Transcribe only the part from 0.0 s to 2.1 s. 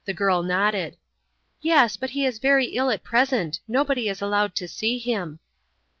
The girl nodded. "Yes. But